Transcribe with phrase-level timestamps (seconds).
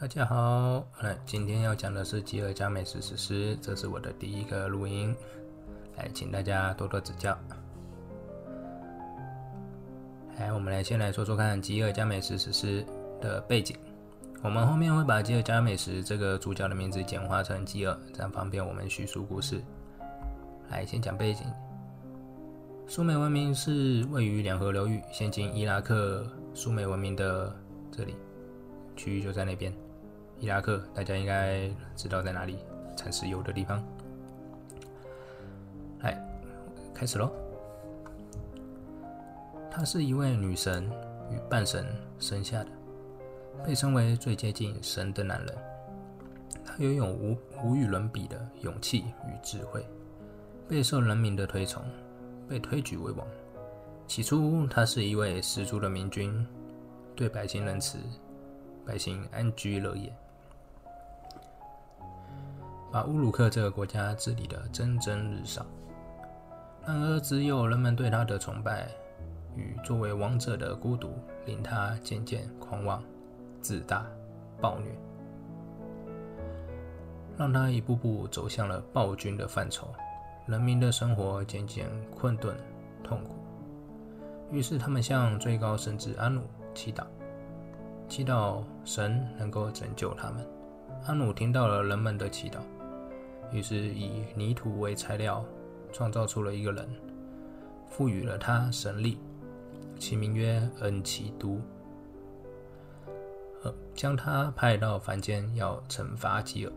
[0.00, 5.12] 大家好，来，今天要讲的是《吉尔加美什史诗》，这是我的第一个录音，
[5.96, 7.36] 来，请大家多多指教。
[10.38, 12.84] 来，我们来先来说说看《吉尔加美什史诗》
[13.20, 13.76] 的背景。
[14.40, 19.60] 我们后面会把吉尔加美什这个主角的名字简化成吉尔，这样方便我们叙述故事。
[20.70, 21.44] 来，先讲背景。
[22.86, 26.24] 苏美文明是位于两河流域、现今伊拉克
[26.54, 27.52] 苏美文明的
[27.90, 28.14] 这里
[28.94, 29.74] 区域，就在那边。
[30.40, 32.58] 伊拉克，大家应该知道在哪里，
[32.96, 33.82] 产石油的地方。
[36.00, 36.16] 来，
[36.94, 37.30] 开始喽。
[39.70, 40.88] 他是一位女神
[41.30, 41.86] 与半神
[42.20, 42.70] 生下的，
[43.64, 45.54] 被称为最接近神的男人。
[46.64, 49.84] 他拥有无无与伦比的勇气与智慧，
[50.68, 51.82] 备受人民的推崇，
[52.48, 53.26] 被推举为王。
[54.06, 56.46] 起初，他是一位十足的明君，
[57.16, 57.98] 对百姓仁慈，
[58.86, 60.12] 百姓安居乐业。
[62.90, 65.64] 把乌鲁克这个国家治理的蒸蒸日上，
[66.86, 68.88] 然而只有人们对他的崇拜
[69.54, 71.12] 与作为王者的孤独，
[71.44, 73.02] 令他渐渐狂妄、
[73.60, 74.06] 自大、
[74.58, 74.90] 暴虐，
[77.36, 79.88] 让他一步步走向了暴君的范畴。
[80.46, 82.56] 人民的生活渐渐困顿、
[83.04, 83.34] 痛苦，
[84.50, 86.40] 于是他们向最高神祇阿努
[86.74, 87.04] 祈祷，
[88.08, 90.46] 祈祷神能够拯救他们。
[91.04, 92.60] 阿努听到了人们的祈祷。
[93.52, 95.44] 于是以泥土为材料，
[95.92, 96.88] 创造出了一个人，
[97.88, 99.18] 赋予了他神力，
[99.98, 101.60] 其名曰恩奇都，
[103.94, 106.72] 将他派到凡间，要惩罚吉尔。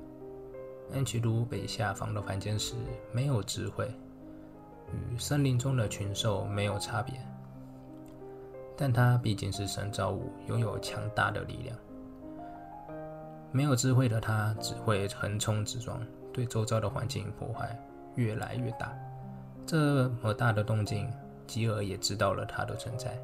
[0.93, 2.75] 恩奇都被下放到凡间时，
[3.13, 3.89] 没有智慧，
[4.91, 7.15] 与森林中的群兽没有差别，
[8.75, 11.77] 但他毕竟是神造物，拥有强大的力量。
[13.53, 16.01] 没有智慧的他，只会横冲直撞。
[16.33, 17.77] 对周遭的环境破坏
[18.15, 18.93] 越来越大，
[19.65, 21.11] 这么大的动静，
[21.45, 23.17] 吉尔也知道了它的存在。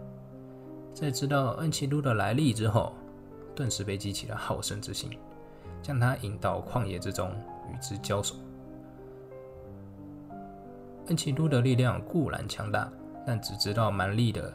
[0.94, 2.94] 在知道恩奇都的来历之后，
[3.56, 5.10] 顿时被激起了好胜之心，
[5.82, 7.32] 将他引到旷野之中
[7.72, 8.36] 与之交手。
[11.08, 12.92] 恩奇都的力量固然强大，
[13.26, 14.52] 但只知道蛮力的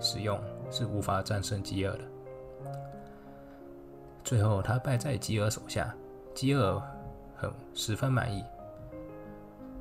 [0.00, 2.04] 使用是无法战胜吉尔的。
[4.24, 5.94] 最后，他败在吉尔手下，
[6.34, 6.82] 吉尔。
[7.74, 8.44] 十分满意，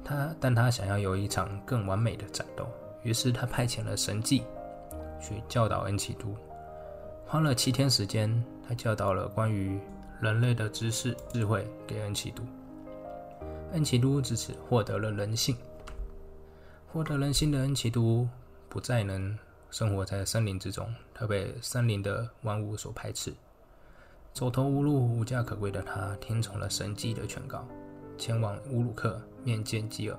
[0.03, 2.67] 他但他想要有一场更完美的战斗，
[3.03, 4.44] 于是他派遣了神迹
[5.19, 6.35] 去教导恩奇都，
[7.25, 8.31] 花了七天时间，
[8.67, 9.79] 他教导了关于
[10.19, 12.44] 人类的知识智慧给恩奇都，
[13.73, 15.55] 恩奇都自此获得了人性，
[16.91, 18.28] 获得人性的恩奇都
[18.69, 19.38] 不再能
[19.69, 23.33] 生活在森林之中，他被森林的万物所排斥。
[24.33, 27.67] 走投无路、无家可归的他，听从了神迹的劝告，
[28.17, 30.17] 前往乌鲁克面见吉尔。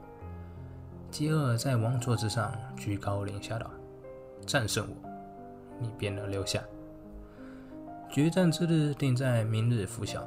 [1.11, 3.71] 吉尔在王座之上居高临下道
[4.47, 5.09] ：“战胜我，
[5.81, 6.63] 你便能留下。”
[8.11, 10.27] 决战之日定在明日拂晓。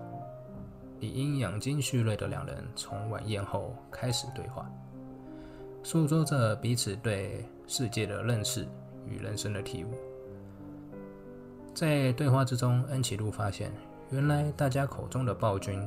[1.00, 4.67] 理应养精蓄锐的两人从晚宴后开始对话，
[5.84, 8.66] 诉说着彼此对世界的认识
[9.06, 9.94] 与人生的体悟。
[11.75, 13.69] 在对话之中，恩奇路发现，
[14.09, 15.78] 原来大家口中的暴君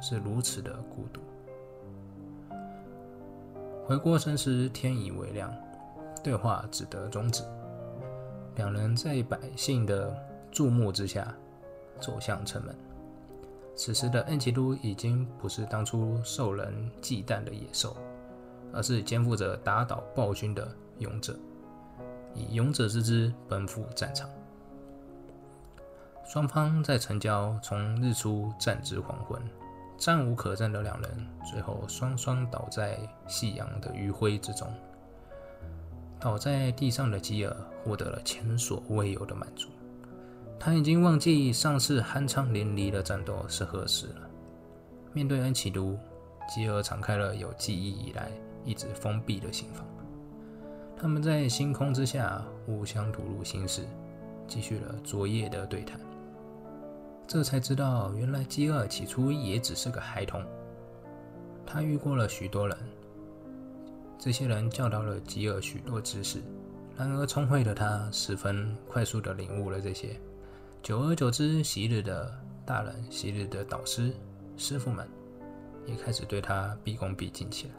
[0.00, 1.20] 是如此的孤独。
[3.84, 5.54] 回过神时，天已微亮，
[6.24, 7.44] 对话只得终止。
[8.56, 10.16] 两人在百姓的
[10.50, 11.32] 注目之下
[12.00, 12.74] 走向城门。
[13.76, 17.94] 此时的恩奇都已经不是当初受人忌惮的野兽，
[18.72, 20.66] 而是肩负着打倒暴君的
[21.00, 21.36] 勇者，
[22.34, 24.26] 以勇者之姿奔赴战场。
[26.28, 29.40] 双方在城郊从日出战至黄昏，
[29.96, 34.70] 战无可战的两人最后双双倒在夕阳的余晖之中。
[36.20, 39.70] 倒在地上的吉尔获得了前所未有的满足，
[40.60, 44.28] 他已经忘记上次酣畅淋漓的战斗是何时了。
[45.14, 45.98] 面对恩奇都，
[46.46, 48.30] 吉尔敞开了有记忆以来
[48.66, 49.82] 一直封闭的心房。
[50.94, 53.86] 他们在星空之下互相吐露心事，
[54.46, 55.98] 继续了昨夜的对谈。
[57.28, 60.42] 这才知道，原来基尔起初也只是个孩童。
[61.66, 62.74] 他遇过了许多人，
[64.18, 66.40] 这些人教导了吉尔许多知识。
[66.96, 70.18] 然而，聪慧的他十分快速地领悟了这些。
[70.82, 72.32] 久而久之，昔日的
[72.64, 74.10] 大人、昔日的导师、
[74.56, 75.06] 师傅们，
[75.84, 77.74] 也开始对他毕恭毕敬起来。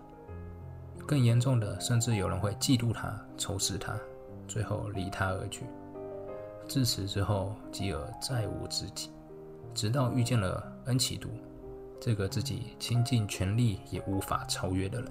[1.08, 4.00] 更严重的，甚至有人会嫉妒他、仇视他，
[4.48, 5.66] 最后离他而去。
[6.68, 9.10] 自此之后，吉尔再无知己。
[9.80, 11.30] 直到遇见了恩奇都，
[12.02, 15.10] 这个自己倾尽全力也无法超越的人。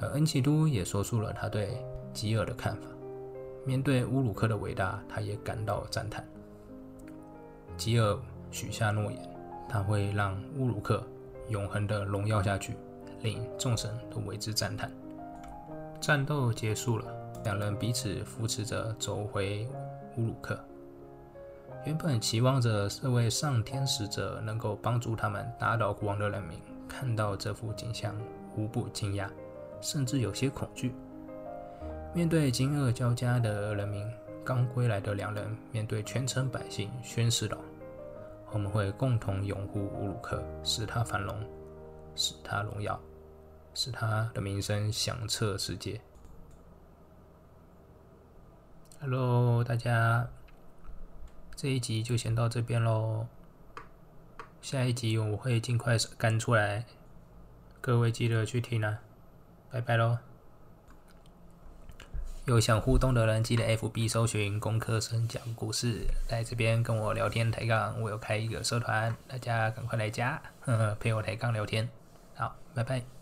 [0.00, 1.84] 而恩奇都也说出了他对
[2.14, 2.82] 吉尔的看法。
[3.66, 6.24] 面对乌鲁克的伟大，他也感到赞叹。
[7.76, 8.16] 吉尔
[8.52, 9.20] 许下诺言，
[9.68, 11.02] 他会让乌鲁克
[11.48, 12.76] 永恒的荣耀下去，
[13.22, 14.92] 令众神都为之赞叹。
[16.00, 17.04] 战斗结束了，
[17.42, 19.66] 两人彼此扶持着走回
[20.16, 20.56] 乌鲁克。
[21.88, 28.14] 原本期望着这位上天使者能够帮助他们打倒国王的人民，看到这幅景象，
[28.54, 29.26] 无不惊讶，
[29.80, 30.94] 甚至有些恐惧。
[32.12, 34.06] 面对惊愕交加的人民，
[34.44, 37.56] 刚归来的两人面对全城百姓宣誓道
[38.52, 41.34] ：“我们会共同拥护乌鲁克，使他繁荣，
[42.14, 43.00] 使他荣耀，
[43.72, 45.98] 使他的名声响彻世界。”
[49.00, 50.28] Hello，大家，
[51.60, 53.26] 这一集就先到这边喽。
[54.62, 56.84] 下一集我会尽快赶出来，
[57.80, 59.00] 各位记得去听啊！
[59.68, 60.18] 拜拜喽。
[62.44, 68.00] 有想互动的人，记得 FB 搜寻“工科生讲故事”，来这边跟我聊天抬杠。
[68.00, 71.88] 我有开一个社团，大家赶快来加，呵呵，陪我抬杠聊天。
[72.36, 73.17] 好，拜拜。